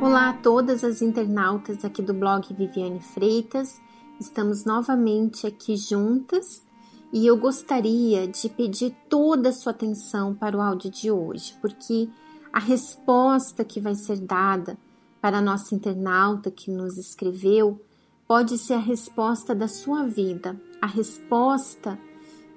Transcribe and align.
Olá 0.00 0.30
a 0.30 0.32
todas 0.32 0.82
as 0.82 1.02
internautas 1.02 1.84
aqui 1.84 2.00
do 2.00 2.14
blog 2.14 2.46
Viviane 2.54 3.00
Freitas. 3.00 3.78
Estamos 4.18 4.64
novamente 4.64 5.46
aqui 5.46 5.76
juntas 5.76 6.64
e 7.12 7.26
eu 7.26 7.36
gostaria 7.36 8.26
de 8.26 8.48
pedir 8.48 8.96
toda 9.06 9.50
a 9.50 9.52
sua 9.52 9.72
atenção 9.72 10.34
para 10.34 10.56
o 10.56 10.62
áudio 10.62 10.90
de 10.90 11.10
hoje, 11.10 11.54
porque 11.60 12.08
a 12.50 12.58
resposta 12.58 13.66
que 13.66 13.82
vai 13.82 13.94
ser 13.94 14.20
dada 14.20 14.78
para 15.20 15.38
a 15.38 15.42
nossa 15.42 15.74
internauta 15.74 16.50
que 16.50 16.70
nos 16.70 16.96
escreveu 16.96 17.84
pode 18.26 18.56
ser 18.56 18.74
a 18.74 18.78
resposta 18.78 19.54
da 19.54 19.68
sua 19.68 20.04
vida, 20.04 20.58
a 20.80 20.86
resposta 20.86 21.98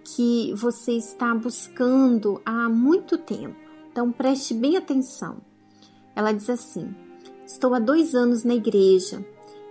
que 0.05 0.53
você 0.55 0.93
está 0.93 1.35
buscando 1.35 2.41
há 2.45 2.69
muito 2.69 3.17
tempo. 3.17 3.60
Então 3.91 4.11
preste 4.11 4.53
bem 4.53 4.77
atenção. 4.77 5.37
Ela 6.15 6.31
diz 6.31 6.49
assim: 6.49 6.95
Estou 7.45 7.73
há 7.73 7.79
dois 7.79 8.15
anos 8.15 8.43
na 8.43 8.55
igreja 8.55 9.25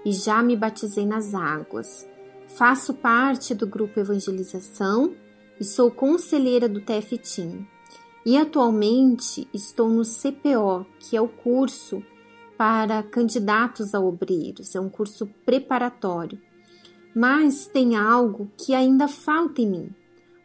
e 0.05 0.13
já 0.13 0.43
me 0.43 0.57
batizei 0.57 1.07
nas 1.07 1.35
águas. 1.35 2.07
Faço 2.49 2.95
parte 2.95 3.55
do 3.55 3.67
grupo 3.67 3.99
Evangelização 3.99 5.15
e 5.59 5.65
sou 5.65 5.91
conselheira 5.91 6.69
do 6.69 6.81
TFTIM. 6.81 7.67
E 8.25 8.37
atualmente 8.37 9.49
estou 9.55 9.89
no 9.89 10.03
CPO, 10.03 10.85
que 10.99 11.17
é 11.17 11.21
o 11.21 11.29
curso 11.29 12.03
para 12.59 13.03
candidatos 13.03 13.95
a 13.95 14.01
obreiros, 14.01 14.75
é 14.75 14.81
um 14.81 14.91
curso 14.91 15.27
preparatório. 15.47 16.39
Mas 17.15 17.67
tem 17.67 17.97
algo 17.97 18.51
que 18.59 18.75
ainda 18.75 19.09
falta 19.09 19.63
em 19.63 19.71
mim: 19.71 19.95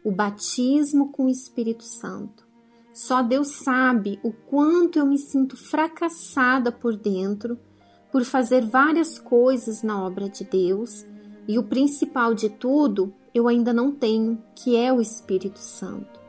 o 0.04 0.12
batismo 0.12 1.12
com 1.12 1.26
o 1.26 1.30
Espírito 1.30 1.84
Santo. 1.84 2.45
Só 2.96 3.22
Deus 3.22 3.50
sabe 3.50 4.18
o 4.24 4.32
quanto 4.32 4.98
eu 4.98 5.06
me 5.06 5.18
sinto 5.18 5.58
fracassada 5.58 6.72
por 6.72 6.96
dentro 6.96 7.60
por 8.10 8.24
fazer 8.24 8.66
várias 8.66 9.20
coisas 9.20 9.84
na 9.84 10.02
obra 10.02 10.30
de 10.30 10.46
Deus 10.46 11.06
e 11.46 11.60
o 11.60 11.64
principal 11.64 12.34
de 12.34 12.48
tudo 12.48 13.14
eu 13.34 13.50
ainda 13.50 13.74
não 13.74 13.92
tenho, 13.92 14.42
que 14.56 14.78
é 14.78 14.94
o 14.94 15.02
Espírito 15.02 15.60
Santo. 15.60 16.22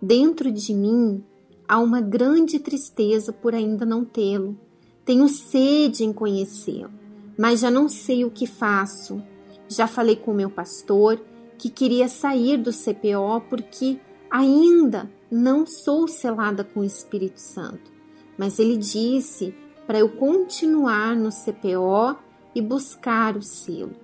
Dentro 0.00 0.50
de 0.50 0.72
mim 0.72 1.22
há 1.68 1.78
uma 1.78 2.00
grande 2.00 2.58
tristeza 2.58 3.30
por 3.30 3.54
ainda 3.54 3.84
não 3.84 4.02
tê-lo. 4.02 4.58
Tenho 5.04 5.28
sede 5.28 6.02
em 6.02 6.14
conhecê-lo, 6.14 6.92
mas 7.36 7.60
já 7.60 7.70
não 7.70 7.90
sei 7.90 8.24
o 8.24 8.30
que 8.30 8.46
faço. 8.46 9.22
Já 9.68 9.86
falei 9.86 10.16
com 10.16 10.32
meu 10.32 10.48
pastor 10.48 11.20
que 11.58 11.68
queria 11.68 12.08
sair 12.08 12.56
do 12.56 12.72
CPO 12.72 13.42
porque 13.50 14.00
ainda 14.30 15.14
não 15.30 15.66
sou 15.66 16.06
selada 16.06 16.62
com 16.62 16.80
o 16.80 16.84
Espírito 16.84 17.40
Santo. 17.40 17.90
Mas 18.38 18.58
ele 18.58 18.76
disse 18.76 19.54
para 19.86 19.98
eu 19.98 20.08
continuar 20.08 21.16
no 21.16 21.30
CPO 21.30 22.16
e 22.54 22.60
buscar 22.60 23.36
o 23.36 23.42
selo. 23.42 23.94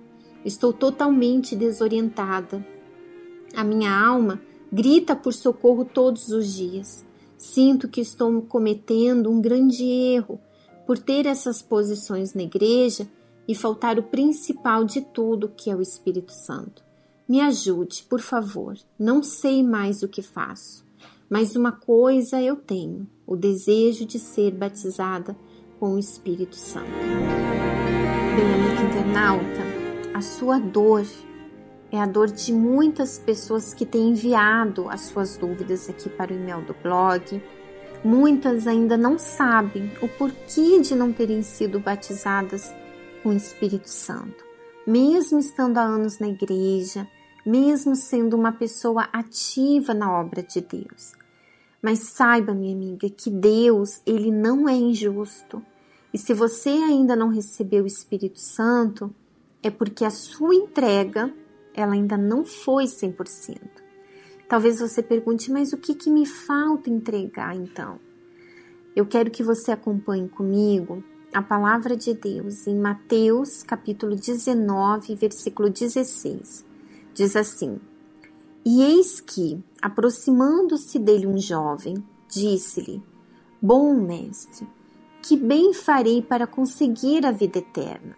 Estou 0.45 0.73
totalmente 0.73 1.55
desorientada. 1.55 2.65
A 3.55 3.63
minha 3.63 3.91
alma 3.91 4.41
grita 4.71 5.15
por 5.15 5.33
socorro 5.33 5.85
todos 5.85 6.29
os 6.29 6.53
dias. 6.53 7.05
Sinto 7.37 7.87
que 7.87 8.01
estou 8.01 8.41
cometendo 8.41 9.29
um 9.29 9.41
grande 9.41 9.83
erro 9.83 10.39
por 10.85 10.97
ter 10.97 11.25
essas 11.25 11.61
posições 11.61 12.33
na 12.33 12.43
igreja 12.43 13.07
e 13.47 13.53
faltar 13.53 13.99
o 13.99 14.03
principal 14.03 14.83
de 14.83 15.01
tudo, 15.01 15.49
que 15.49 15.69
é 15.69 15.75
o 15.75 15.81
Espírito 15.81 16.31
Santo. 16.31 16.83
Me 17.27 17.39
ajude, 17.41 18.03
por 18.09 18.19
favor. 18.19 18.77
Não 18.97 19.23
sei 19.23 19.63
mais 19.63 20.03
o 20.03 20.07
que 20.07 20.21
faço, 20.21 20.82
mas 21.33 21.55
uma 21.55 21.71
coisa 21.71 22.39
eu 22.39 22.55
tenho: 22.55 23.07
o 23.25 23.35
desejo 23.35 24.05
de 24.05 24.19
ser 24.19 24.51
batizada 24.51 25.35
com 25.79 25.95
o 25.95 25.97
Espírito 25.97 26.55
Santo. 26.55 26.91
Bem, 28.35 28.53
amigo 28.53 28.83
internauta, 28.83 30.13
a 30.13 30.21
sua 30.21 30.59
dor 30.59 31.03
é 31.91 31.99
a 31.99 32.05
dor 32.05 32.27
de 32.27 32.53
muitas 32.53 33.17
pessoas 33.17 33.73
que 33.73 33.83
têm 33.83 34.09
enviado 34.09 34.87
as 34.87 35.01
suas 35.01 35.35
dúvidas 35.35 35.89
aqui 35.89 36.07
para 36.07 36.31
o 36.31 36.35
e-mail 36.35 36.61
do 36.61 36.75
blog. 36.83 37.41
Muitas 38.03 38.67
ainda 38.67 38.95
não 38.95 39.17
sabem 39.17 39.91
o 40.03 40.07
porquê 40.07 40.81
de 40.81 40.93
não 40.93 41.11
terem 41.11 41.41
sido 41.41 41.79
batizadas 41.79 42.71
com 43.23 43.29
o 43.29 43.33
Espírito 43.33 43.89
Santo. 43.89 44.45
Mesmo 44.85 45.39
estando 45.39 45.79
há 45.79 45.81
anos 45.81 46.19
na 46.19 46.27
igreja, 46.27 47.07
mesmo 47.43 47.95
sendo 47.95 48.35
uma 48.35 48.51
pessoa 48.51 49.09
ativa 49.11 49.95
na 49.95 50.11
obra 50.11 50.43
de 50.43 50.61
Deus. 50.61 51.22
Mas 51.83 51.99
saiba, 51.99 52.53
minha 52.53 52.73
amiga, 52.73 53.09
que 53.09 53.29
Deus, 53.29 54.01
ele 54.05 54.31
não 54.31 54.69
é 54.69 54.73
injusto. 54.73 55.61
E 56.13 56.17
se 56.17 56.33
você 56.33 56.69
ainda 56.69 57.13
não 57.13 57.27
recebeu 57.27 57.83
o 57.83 57.87
Espírito 57.87 58.39
Santo, 58.39 59.13
é 59.61 59.69
porque 59.69 60.05
a 60.05 60.09
sua 60.09 60.55
entrega 60.55 61.29
ela 61.73 61.93
ainda 61.93 62.15
não 62.17 62.45
foi 62.45 62.85
100%. 62.85 63.59
Talvez 64.47 64.79
você 64.79 65.03
pergunte, 65.03 65.51
mas 65.51 65.73
o 65.73 65.77
que, 65.77 65.93
que 65.93 66.09
me 66.09 66.25
falta 66.25 66.89
entregar 66.89 67.53
então? 67.53 67.99
Eu 68.95 69.05
quero 69.05 69.29
que 69.29 69.43
você 69.43 69.71
acompanhe 69.71 70.29
comigo 70.29 71.03
a 71.33 71.41
palavra 71.41 71.97
de 71.97 72.13
Deus 72.13 72.65
em 72.65 72.77
Mateus 72.77 73.61
capítulo 73.63 74.15
19, 74.15 75.15
versículo 75.15 75.69
16. 75.69 76.63
Diz 77.13 77.35
assim: 77.35 77.79
E 78.65 78.81
eis 78.81 79.19
que, 79.19 79.61
aproximando-se 79.81 80.97
dele 80.97 81.27
um 81.27 81.37
jovem, 81.37 81.95
disse-lhe: 82.29 83.03
Bom 83.61 83.93
mestre, 83.93 84.67
que 85.21 85.35
bem 85.35 85.73
farei 85.73 86.21
para 86.21 86.47
conseguir 86.47 87.25
a 87.25 87.31
vida 87.31 87.59
eterna? 87.59 88.15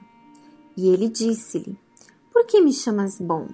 E 0.78 0.88
ele 0.90 1.10
disse-lhe: 1.10 1.78
Por 2.32 2.46
que 2.46 2.62
me 2.62 2.72
chamas 2.72 3.20
bom? 3.20 3.48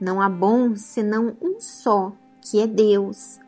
Não 0.00 0.20
há 0.20 0.28
bom 0.28 0.74
senão 0.76 1.36
um 1.42 1.60
só, 1.60 2.12
que 2.40 2.60
é 2.60 2.66
Deus. 2.66 3.38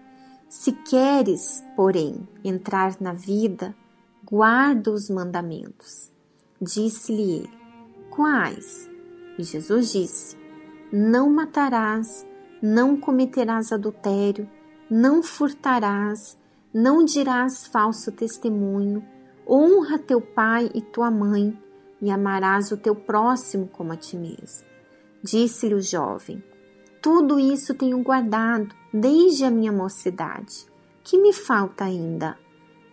Se 0.49 0.73
queres, 0.73 1.65
porém, 1.75 2.29
entrar 2.45 2.97
na 3.01 3.13
vida, 3.13 3.75
guarda 4.25 4.91
os 4.91 5.09
mandamentos. 5.09 6.11
Disse-lhe 6.61 7.37
ele: 7.39 7.51
Quais? 8.11 8.89
E 9.39 9.43
Jesus 9.43 9.93
disse: 9.93 10.37
Não 10.93 11.31
matarás, 11.31 12.27
não 12.63 12.97
cometerás 12.97 13.73
adultério, 13.73 14.49
não 14.91 15.23
furtarás, 15.23 16.37
não 16.73 17.05
dirás 17.05 17.67
falso 17.67 18.13
testemunho, 18.13 19.05
honra 19.49 19.99
teu 19.99 20.21
pai 20.21 20.71
e 20.75 20.81
tua 20.81 21.11
mãe 21.11 21.57
e 22.01 22.11
amarás 22.11 22.71
o 22.71 22.77
teu 22.77 22.95
próximo 22.95 23.69
como 23.69 23.93
a 23.93 23.97
ti 23.97 24.17
mesmo. 24.17 24.67
Disse-lhe 25.23 25.75
o 25.75 25.81
jovem: 25.81 26.43
Tudo 27.03 27.39
isso 27.39 27.75
tenho 27.75 28.03
guardado 28.03 28.75
desde 28.93 29.45
a 29.45 29.51
minha 29.51 29.73
mocidade. 29.73 30.67
Que 31.03 31.19
me 31.19 31.33
falta 31.33 31.85
ainda? 31.85 32.37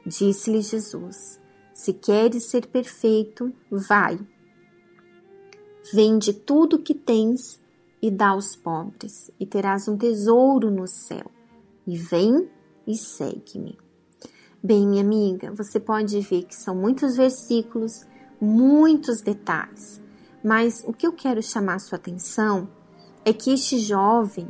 Disse-lhe 0.06 0.62
Jesus: 0.62 1.40
Se 1.74 1.94
queres 1.94 2.46
ser 2.46 2.68
perfeito, 2.68 3.52
vai. 3.70 4.20
Vende 5.94 6.34
tudo 6.34 6.78
o 6.78 6.80
que 6.80 6.94
tens 6.94 7.60
e 8.04 8.12
dá 8.12 8.32
aos 8.32 8.54
pobres, 8.54 9.32
e 9.40 9.46
terás 9.46 9.88
um 9.88 9.98
tesouro 9.98 10.70
no 10.70 10.86
céu. 10.86 11.32
E 11.88 11.98
vem 11.98 12.50
e 12.86 12.98
segue-me. 12.98 13.80
Bem, 14.62 14.86
minha 14.86 15.02
amiga, 15.02 15.54
você 15.54 15.80
pode 15.80 16.20
ver 16.20 16.44
que 16.44 16.54
são 16.54 16.76
muitos 16.76 17.16
versículos 17.16 18.06
muitos 18.42 19.22
detalhes, 19.22 20.02
mas 20.44 20.84
o 20.86 20.92
que 20.92 21.08
eu 21.08 21.14
quero 21.14 21.42
chamar 21.42 21.80
sua 21.80 21.98
atenção 21.98 22.68
é 23.24 23.32
que 23.32 23.54
este 23.54 23.80
jovem, 23.80 24.50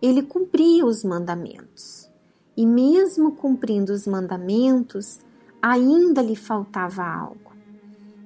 ele 0.00 0.22
cumpria 0.22 0.86
os 0.86 1.04
mandamentos. 1.04 2.10
E 2.56 2.64
mesmo 2.64 3.32
cumprindo 3.32 3.92
os 3.92 4.06
mandamentos, 4.06 5.18
ainda 5.60 6.22
lhe 6.22 6.34
faltava 6.34 7.04
algo. 7.04 7.47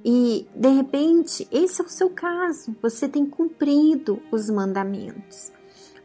E 0.04 0.48
de 0.54 0.68
repente, 0.68 1.46
esse 1.52 1.80
é 1.80 1.84
o 1.84 1.88
seu 1.88 2.10
caso, 2.10 2.74
você 2.82 3.08
tem 3.08 3.24
cumprido 3.24 4.20
os 4.32 4.50
mandamentos. 4.50 5.52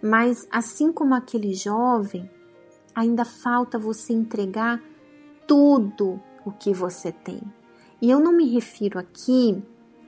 Mas 0.01 0.47
assim 0.51 0.91
como 0.91 1.15
aquele 1.15 1.53
jovem, 1.53 2.29
ainda 2.93 3.25
falta 3.25 3.79
você 3.79 4.13
entregar 4.13 4.81
tudo 5.47 6.21
o 6.45 6.51
que 6.51 6.73
você 6.73 7.11
tem. 7.11 7.41
E 8.01 8.11
eu 8.11 8.19
não 8.19 8.31
me 8.31 8.47
refiro 8.47 8.99
aqui 8.99 9.63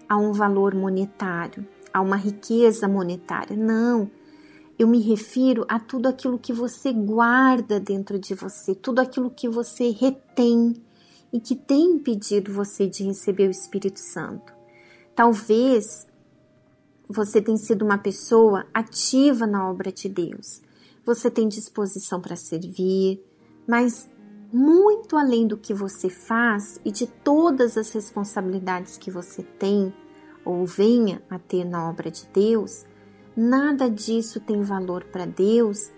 a 0.08 0.18
um 0.18 0.32
valor 0.32 0.76
monetário, 0.76 1.66
a 1.92 2.02
uma 2.02 2.16
riqueza 2.16 2.88
monetária, 2.88 3.58
não. 3.58 4.10
Eu 4.78 4.88
me 4.88 5.00
refiro 5.00 5.66
a 5.68 5.80
tudo 5.80 6.08
aquilo 6.08 6.38
que 6.38 6.54
você 6.54 6.94
guarda 6.94 7.80
dentro 7.80 8.20
de 8.20 8.36
você, 8.36 8.76
tudo 8.76 9.00
aquilo 9.00 9.30
que 9.32 9.50
você 9.50 9.90
retém 9.90 10.74
e 11.32 11.40
que 11.40 11.56
tem 11.56 11.94
impedido 11.94 12.52
você 12.52 12.88
de 12.88 13.04
receber 13.04 13.48
o 13.48 13.52
Espírito 13.52 14.00
Santo. 14.00 14.54
Talvez 15.16 16.08
você 17.08 17.42
tenha 17.42 17.58
sido 17.58 17.84
uma 17.84 17.98
pessoa 17.98 18.66
ativa 18.74 19.48
na 19.48 19.70
obra 19.70 19.92
de 19.92 20.08
Deus. 20.08 20.62
Você 21.06 21.30
tem 21.30 21.48
disposição 21.48 22.22
para 22.22 22.36
servir, 22.36 23.24
mas 23.68 24.08
muito 24.52 25.18
além 25.18 25.48
do 25.48 25.58
que 25.58 25.74
você 25.74 26.10
faz 26.10 26.80
e 26.84 26.92
de 26.92 27.08
todas 27.08 27.78
as 27.78 27.92
responsabilidades 27.92 28.98
que 28.98 29.12
você 29.12 29.44
tem 29.44 29.94
ou 30.44 30.66
venha 30.66 31.22
a 31.30 31.38
ter 31.38 31.64
na 31.66 31.90
obra 31.90 32.10
de 32.10 32.26
Deus, 32.34 32.86
nada 33.36 33.90
disso 33.90 34.40
tem 34.40 34.62
valor 34.62 35.04
para 35.06 35.26
Deus 35.26 35.92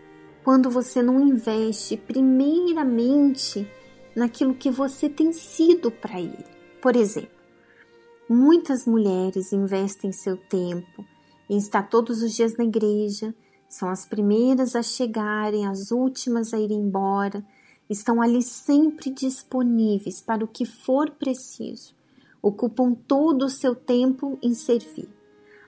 quando 0.43 0.69
você 0.69 1.01
não 1.01 1.19
investe 1.19 1.95
primeiramente 1.95 3.69
naquilo 4.15 4.53
que 4.53 4.69
você 4.69 5.09
tem 5.09 5.31
sido 5.33 5.91
para 5.91 6.19
Ele. 6.19 6.45
Por 6.81 6.95
exemplo, 6.95 7.29
muitas 8.29 8.85
mulheres 8.85 9.53
investem 9.53 10.11
seu 10.11 10.37
tempo 10.37 11.05
em 11.49 11.57
estar 11.57 11.83
todos 11.83 12.21
os 12.21 12.33
dias 12.33 12.55
na 12.55 12.63
igreja, 12.63 13.35
são 13.67 13.89
as 13.89 14.05
primeiras 14.05 14.75
a 14.75 14.81
chegarem, 14.81 15.67
as 15.67 15.91
últimas 15.91 16.53
a 16.53 16.59
ir 16.59 16.71
embora, 16.71 17.45
estão 17.89 18.21
ali 18.21 18.41
sempre 18.41 19.09
disponíveis 19.09 20.21
para 20.21 20.45
o 20.45 20.47
que 20.47 20.65
for 20.65 21.11
preciso, 21.11 21.93
ocupam 22.41 22.93
todo 22.93 23.43
o 23.43 23.49
seu 23.49 23.75
tempo 23.75 24.39
em 24.41 24.53
servir. 24.53 25.09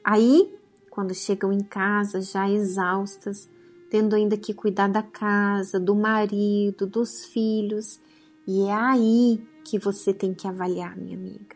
Aí, 0.01 0.54
quando 0.89 1.13
chegam 1.13 1.51
em 1.51 1.63
casa 1.63 2.22
já 2.22 2.50
exaustas, 2.50 3.50
tendo 3.89 4.16
ainda 4.16 4.38
que 4.38 4.54
cuidar 4.54 4.88
da 4.88 5.04
casa, 5.04 5.80
do 5.80 5.94
marido, 5.96 6.88
dos 6.88 7.25
filhos, 7.25 8.00
e 8.48 8.63
é 8.63 8.74
aí 8.74 9.42
que 9.63 9.80
você 9.80 10.13
tem 10.13 10.34
que 10.34 10.48
avaliar, 10.48 10.98
minha 10.98 11.18
amiga. 11.18 11.56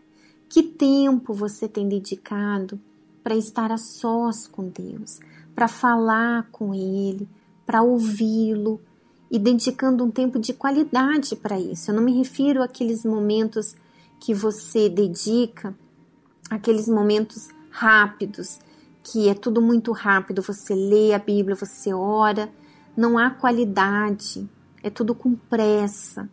Que 0.50 0.64
tempo 0.64 1.34
você 1.34 1.68
tem 1.68 1.88
dedicado 1.88 2.80
para 3.22 3.36
estar 3.36 3.72
a 3.72 3.78
sós 3.78 4.48
com 4.48 4.70
Deus, 4.70 5.20
para 5.54 5.68
falar 5.68 6.48
com 6.52 6.74
Ele, 6.74 7.28
para 7.66 7.82
ouvi-lo 7.82 8.80
e 9.30 9.38
dedicando 9.38 10.06
um 10.06 10.12
tempo 10.12 10.40
de 10.40 10.54
qualidade 10.54 11.36
para 11.36 11.60
isso. 11.60 11.92
Eu 11.92 11.96
não 11.96 12.04
me 12.04 12.18
refiro 12.18 12.64
àqueles 12.64 13.04
momentos 13.04 13.76
que 14.20 14.34
você 14.34 14.88
dedica, 14.88 15.76
aqueles 16.50 16.88
momentos 16.88 17.50
rápidos, 17.70 18.60
que 19.04 19.28
é 19.28 19.34
tudo 19.34 19.62
muito 19.62 19.92
rápido. 19.92 20.42
Você 20.42 20.74
lê 20.74 21.14
a 21.14 21.20
Bíblia, 21.20 21.56
você 21.56 21.94
ora, 21.94 22.50
não 22.96 23.18
há 23.18 23.30
qualidade, 23.30 24.50
é 24.82 24.90
tudo 24.90 25.14
com 25.14 25.36
pressa. 25.36 26.30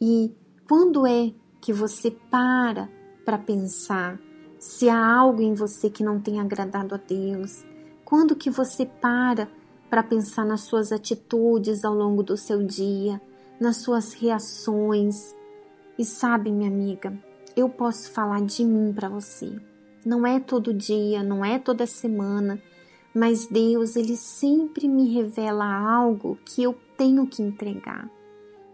E 0.00 0.32
quando 0.68 1.06
é 1.06 1.32
que 1.60 1.72
você 1.72 2.10
para 2.30 2.88
para 3.24 3.36
pensar 3.36 4.18
se 4.58 4.88
há 4.88 5.16
algo 5.16 5.42
em 5.42 5.54
você 5.54 5.90
que 5.90 6.04
não 6.04 6.20
tem 6.20 6.40
agradado 6.40 6.94
a 6.94 6.98
Deus? 6.98 7.64
Quando 8.04 8.36
que 8.36 8.48
você 8.48 8.86
para 8.86 9.48
para 9.90 10.02
pensar 10.02 10.44
nas 10.44 10.60
suas 10.60 10.92
atitudes 10.92 11.84
ao 11.84 11.94
longo 11.94 12.22
do 12.22 12.36
seu 12.36 12.64
dia, 12.64 13.20
nas 13.60 13.78
suas 13.78 14.12
reações? 14.12 15.34
E 15.98 16.04
sabe, 16.04 16.52
minha 16.52 16.70
amiga, 16.70 17.12
eu 17.56 17.68
posso 17.68 18.10
falar 18.12 18.42
de 18.42 18.64
mim 18.64 18.92
para 18.92 19.08
você. 19.08 19.50
Não 20.06 20.24
é 20.24 20.38
todo 20.38 20.72
dia, 20.72 21.24
não 21.24 21.44
é 21.44 21.58
toda 21.58 21.88
semana, 21.88 22.62
mas 23.12 23.48
Deus, 23.48 23.96
ele 23.96 24.16
sempre 24.16 24.86
me 24.86 25.12
revela 25.12 25.66
algo 25.66 26.38
que 26.44 26.62
eu 26.62 26.78
tenho 26.96 27.26
que 27.26 27.42
entregar. 27.42 28.08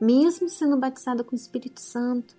Mesmo 0.01 0.49
sendo 0.49 0.77
batizada 0.77 1.23
com 1.23 1.33
o 1.33 1.39
Espírito 1.39 1.81
Santo, 1.81 2.37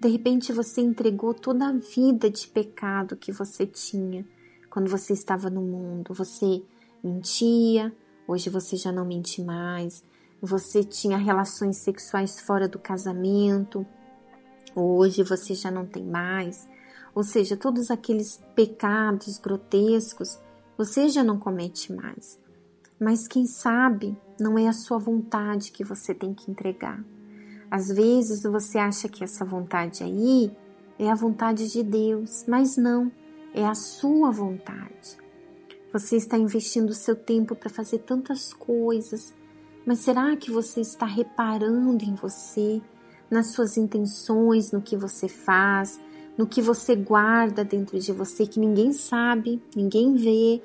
de 0.00 0.08
repente 0.08 0.52
você 0.52 0.80
entregou 0.80 1.34
toda 1.34 1.68
a 1.68 1.72
vida 1.72 2.30
de 2.30 2.48
pecado 2.48 3.16
que 3.16 3.30
você 3.30 3.66
tinha 3.66 4.26
quando 4.70 4.90
você 4.90 5.12
estava 5.12 5.50
no 5.50 5.60
mundo. 5.60 6.14
Você 6.14 6.62
mentia, 7.02 7.94
hoje 8.26 8.48
você 8.48 8.76
já 8.76 8.90
não 8.90 9.04
mente 9.04 9.42
mais. 9.42 10.02
Você 10.40 10.82
tinha 10.82 11.16
relações 11.16 11.76
sexuais 11.76 12.40
fora 12.40 12.66
do 12.66 12.78
casamento, 12.78 13.86
hoje 14.74 15.22
você 15.22 15.54
já 15.54 15.70
não 15.70 15.86
tem 15.86 16.04
mais. 16.04 16.68
Ou 17.14 17.22
seja, 17.22 17.56
todos 17.56 17.90
aqueles 17.90 18.42
pecados 18.54 19.38
grotescos 19.38 20.38
você 20.76 21.08
já 21.08 21.22
não 21.22 21.38
comete 21.38 21.92
mais. 21.92 22.41
Mas 23.02 23.26
quem 23.26 23.46
sabe 23.46 24.16
não 24.38 24.56
é 24.56 24.68
a 24.68 24.72
sua 24.72 24.96
vontade 24.96 25.72
que 25.72 25.82
você 25.82 26.14
tem 26.14 26.32
que 26.32 26.48
entregar. 26.48 27.04
Às 27.68 27.88
vezes 27.88 28.44
você 28.44 28.78
acha 28.78 29.08
que 29.08 29.24
essa 29.24 29.44
vontade 29.44 30.04
aí 30.04 30.56
é 31.00 31.10
a 31.10 31.14
vontade 31.16 31.68
de 31.68 31.82
Deus, 31.82 32.44
mas 32.46 32.76
não, 32.76 33.10
é 33.52 33.66
a 33.66 33.74
sua 33.74 34.30
vontade. 34.30 35.18
Você 35.92 36.14
está 36.14 36.38
investindo 36.38 36.90
o 36.90 36.94
seu 36.94 37.16
tempo 37.16 37.56
para 37.56 37.68
fazer 37.68 37.98
tantas 37.98 38.52
coisas, 38.52 39.34
mas 39.84 39.98
será 39.98 40.36
que 40.36 40.52
você 40.52 40.80
está 40.80 41.04
reparando 41.04 42.04
em 42.04 42.14
você, 42.14 42.80
nas 43.28 43.48
suas 43.48 43.76
intenções, 43.76 44.70
no 44.70 44.80
que 44.80 44.96
você 44.96 45.26
faz, 45.26 45.98
no 46.38 46.46
que 46.46 46.62
você 46.62 46.94
guarda 46.94 47.64
dentro 47.64 47.98
de 47.98 48.12
você 48.12 48.46
que 48.46 48.60
ninguém 48.60 48.92
sabe, 48.92 49.60
ninguém 49.74 50.14
vê, 50.14 50.62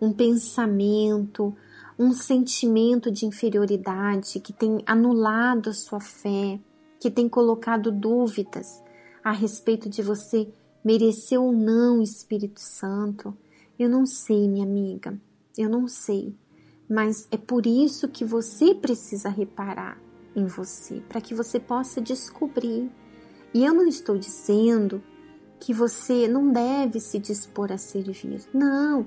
um 0.00 0.12
pensamento, 0.12 1.52
um 2.00 2.14
sentimento 2.14 3.10
de 3.10 3.26
inferioridade 3.26 4.40
que 4.40 4.54
tem 4.54 4.82
anulado 4.86 5.68
a 5.68 5.74
sua 5.74 6.00
fé, 6.00 6.58
que 6.98 7.10
tem 7.10 7.28
colocado 7.28 7.92
dúvidas 7.92 8.82
a 9.22 9.32
respeito 9.32 9.86
de 9.86 10.00
você 10.00 10.48
merecer 10.82 11.38
ou 11.38 11.52
não 11.52 11.98
o 11.98 12.02
Espírito 12.02 12.58
Santo. 12.58 13.36
Eu 13.78 13.90
não 13.90 14.06
sei, 14.06 14.48
minha 14.48 14.64
amiga, 14.64 15.20
eu 15.58 15.68
não 15.68 15.86
sei, 15.86 16.34
mas 16.88 17.28
é 17.30 17.36
por 17.36 17.66
isso 17.66 18.08
que 18.08 18.24
você 18.24 18.74
precisa 18.74 19.28
reparar 19.28 20.00
em 20.34 20.46
você, 20.46 21.02
para 21.06 21.20
que 21.20 21.34
você 21.34 21.60
possa 21.60 22.00
descobrir. 22.00 22.90
E 23.52 23.62
eu 23.62 23.74
não 23.74 23.86
estou 23.86 24.16
dizendo 24.16 25.02
que 25.58 25.74
você 25.74 26.26
não 26.26 26.50
deve 26.50 26.98
se 26.98 27.18
dispor 27.18 27.70
a 27.70 27.76
servir. 27.76 28.40
Não, 28.54 29.06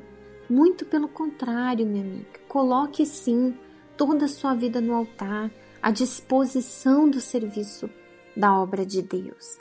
muito 0.53 0.85
pelo 0.85 1.07
contrário, 1.07 1.85
minha 1.85 2.03
amiga. 2.03 2.39
Coloque 2.47 3.05
sim 3.07 3.57
toda 3.97 4.25
a 4.25 4.27
sua 4.27 4.53
vida 4.53 4.79
no 4.79 4.93
altar, 4.93 5.51
à 5.81 5.89
disposição 5.89 7.09
do 7.09 7.19
serviço 7.19 7.89
da 8.37 8.55
obra 8.57 8.85
de 8.85 9.01
Deus. 9.01 9.57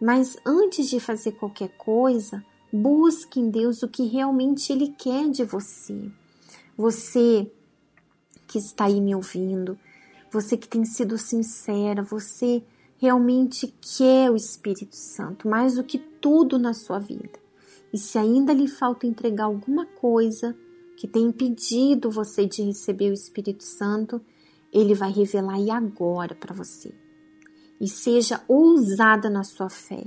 Mas 0.00 0.36
antes 0.46 0.88
de 0.88 1.00
fazer 1.00 1.32
qualquer 1.32 1.70
coisa, 1.76 2.44
busque 2.72 3.40
em 3.40 3.50
Deus 3.50 3.82
o 3.82 3.88
que 3.88 4.06
realmente 4.06 4.72
Ele 4.72 4.94
quer 4.96 5.28
de 5.28 5.42
você. 5.44 6.10
Você 6.76 7.50
que 8.46 8.58
está 8.58 8.84
aí 8.84 9.00
me 9.00 9.14
ouvindo, 9.16 9.76
você 10.30 10.56
que 10.56 10.68
tem 10.68 10.84
sido 10.84 11.18
sincera, 11.18 12.02
você 12.02 12.62
realmente 12.98 13.74
quer 13.80 14.30
o 14.30 14.36
Espírito 14.36 14.94
Santo 14.94 15.48
mais 15.48 15.74
do 15.74 15.82
que 15.82 15.98
tudo 15.98 16.56
na 16.56 16.72
sua 16.72 17.00
vida. 17.00 17.45
E 17.92 17.98
se 17.98 18.18
ainda 18.18 18.52
lhe 18.52 18.68
falta 18.68 19.06
entregar 19.06 19.44
alguma 19.44 19.86
coisa 19.86 20.56
que 20.96 21.06
tem 21.06 21.24
impedido 21.24 22.10
você 22.10 22.46
de 22.46 22.62
receber 22.62 23.10
o 23.10 23.14
Espírito 23.14 23.64
Santo, 23.64 24.20
ele 24.72 24.94
vai 24.94 25.12
revelar 25.12 25.60
e 25.60 25.70
agora 25.70 26.34
para 26.34 26.54
você. 26.54 26.94
E 27.80 27.88
seja 27.88 28.42
ousada 28.48 29.28
na 29.28 29.44
sua 29.44 29.68
fé. 29.68 30.04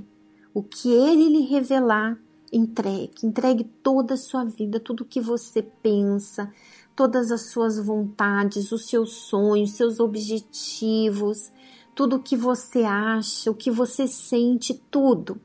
O 0.54 0.64
que 0.64 0.92
ele 0.92 1.30
lhe 1.30 1.46
revelar, 1.46 2.20
entregue. 2.52 3.26
Entregue 3.26 3.64
toda 3.64 4.16
a 4.16 4.18
sua 4.18 4.44
vida, 4.44 4.80
tudo 4.80 5.02
o 5.02 5.06
que 5.06 5.22
você 5.22 5.62
pensa, 5.62 6.52
todas 6.96 7.32
as 7.32 7.52
suas 7.52 7.80
vontades, 7.80 8.72
os 8.72 8.88
seus 8.88 9.14
sonhos, 9.14 9.72
seus 9.72 10.00
objetivos, 10.00 11.52
tudo 11.96 12.18
o 12.18 12.22
que 12.22 12.36
você 12.36 12.84
acha, 12.84 13.52
o 13.52 13.56
que 13.56 13.70
você 13.70 14.08
sente, 14.08 14.74
tudo. 14.90 15.40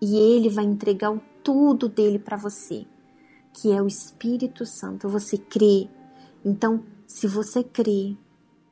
E 0.00 0.16
ele 0.16 0.48
vai 0.48 0.64
entregar 0.64 1.10
o 1.10 1.20
tudo 1.42 1.88
dele 1.88 2.18
para 2.18 2.36
você, 2.36 2.86
que 3.52 3.72
é 3.72 3.82
o 3.82 3.86
Espírito 3.86 4.64
Santo. 4.64 5.08
Você 5.08 5.36
crê. 5.36 5.88
Então, 6.44 6.82
se 7.06 7.26
você 7.26 7.62
crê, 7.62 8.16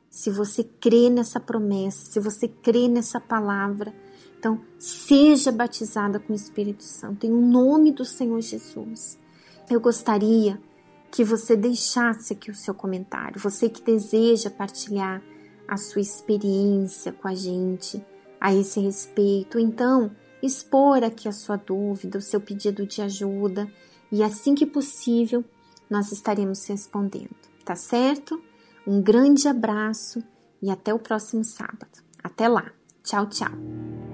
se 0.09 0.31
você 0.31 0.63
crê 0.63 1.09
nessa 1.09 1.39
promessa, 1.39 2.05
se 2.05 2.19
você 2.19 2.47
crê 2.47 2.87
nessa 2.87 3.19
palavra, 3.19 3.93
então 4.37 4.61
seja 4.79 5.51
batizada 5.51 6.19
com 6.19 6.33
o 6.33 6.35
Espírito 6.35 6.83
Santo 6.83 7.25
em 7.25 7.31
nome 7.31 7.91
do 7.91 8.05
Senhor 8.05 8.41
Jesus. 8.41 9.19
Eu 9.69 9.79
gostaria 9.79 10.59
que 11.11 11.23
você 11.23 11.55
deixasse 11.55 12.33
aqui 12.33 12.49
o 12.49 12.55
seu 12.55 12.73
comentário. 12.73 13.39
Você 13.39 13.69
que 13.69 13.81
deseja 13.81 14.49
partilhar 14.49 15.21
a 15.67 15.77
sua 15.77 16.01
experiência 16.01 17.11
com 17.11 17.27
a 17.27 17.35
gente 17.35 18.03
a 18.39 18.53
esse 18.53 18.79
respeito, 18.79 19.59
então 19.59 20.09
expor 20.41 21.03
aqui 21.03 21.27
a 21.27 21.31
sua 21.31 21.57
dúvida, 21.57 22.17
o 22.17 22.21
seu 22.21 22.39
pedido 22.39 22.85
de 22.85 23.01
ajuda 23.01 23.71
e 24.11 24.23
assim 24.23 24.55
que 24.55 24.65
possível 24.65 25.43
nós 25.89 26.11
estaremos 26.11 26.65
respondendo, 26.67 27.35
tá 27.65 27.75
certo? 27.75 28.41
Um 28.85 29.01
grande 29.01 29.47
abraço 29.47 30.23
e 30.61 30.69
até 30.69 30.93
o 30.93 30.99
próximo 30.99 31.43
sábado. 31.43 32.03
Até 32.23 32.47
lá. 32.47 32.71
Tchau, 33.03 33.27
tchau. 33.27 34.08